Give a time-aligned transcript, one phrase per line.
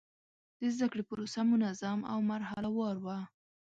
[0.59, 3.17] د زده کړې پروسه منظم او مرحله وار وه.